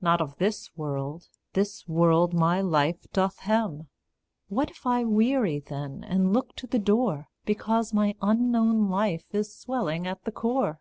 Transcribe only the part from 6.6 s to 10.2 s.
the door, Because my unknown life is swelling